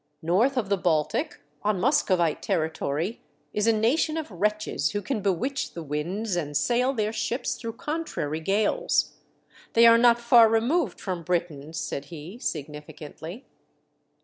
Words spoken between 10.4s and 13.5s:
removed from Britain," said he, significantly.